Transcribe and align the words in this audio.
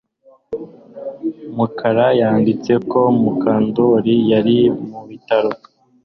Mukara 1.55 2.07
yanditse 2.19 2.73
ko 2.89 3.01
Mukandoli 3.21 4.15
yari 4.31 4.57
mu 4.89 5.01
bitaro 5.09 5.51